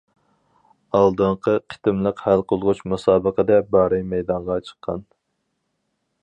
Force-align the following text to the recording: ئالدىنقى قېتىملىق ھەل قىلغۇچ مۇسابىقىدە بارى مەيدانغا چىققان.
ئالدىنقى 0.99 1.53
قېتىملىق 1.73 2.23
ھەل 2.29 2.41
قىلغۇچ 2.53 2.81
مۇسابىقىدە 2.95 3.59
بارى 3.77 4.01
مەيدانغا 4.15 4.57
چىققان. 4.71 5.05